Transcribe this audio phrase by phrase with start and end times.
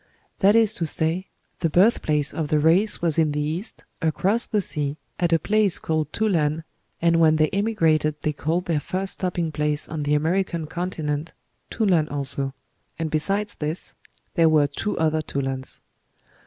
[0.39, 1.27] That is to say,
[1.59, 5.77] the birthplace of the race was in the East, across the sea, at a place
[5.77, 6.63] called Tulan
[7.03, 11.33] and when they emigrated they called their first stopping place on the American continent
[11.69, 12.55] Tulan also;
[12.97, 13.93] and besides this
[14.33, 15.81] there were two other Tulans.